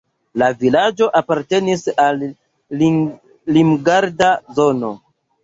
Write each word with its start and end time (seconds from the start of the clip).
La 0.41 0.45
vilaĝo 0.61 1.09
apartenis 1.19 1.83
al 2.05 2.23
Limgarda 3.59 4.33
zono. 4.59 4.93